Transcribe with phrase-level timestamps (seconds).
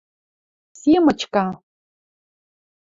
[0.79, 1.43] СИМОЧКА